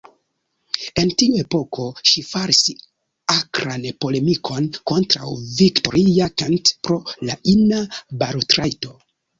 [1.01, 2.63] En tiu epoko ŝi faris
[3.35, 5.31] akran polemikon kontraŭ
[5.63, 7.89] Victoria Kent pro la ina
[8.25, 8.97] balotrajto.